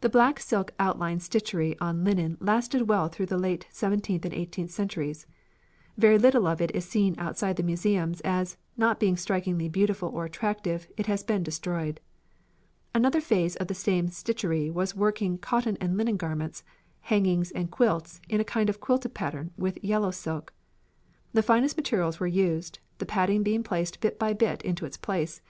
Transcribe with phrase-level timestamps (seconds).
[0.00, 4.70] "The black silk outline stitchery on linen lasted well through the late seventeenth and eighteenth
[4.70, 5.26] centuries.
[5.96, 10.24] Very little of it is seen outside the museums, as, not being strikingly beautiful or
[10.24, 11.98] attractive, it has been destroyed.
[12.94, 16.62] Another phase of the same stitchery was working cotton and linen garments,
[17.00, 20.52] hangings and quilts in a kind of quilted pattern with yellow silk.
[21.32, 25.40] The finest materials were used, the padding being placed bit by bit into its place.